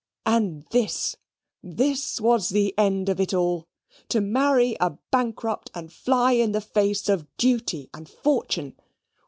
[0.25, 1.15] And this,
[1.61, 3.67] this was the end of all!
[4.09, 8.75] to marry a bankrupt and fly in the face of duty and fortune!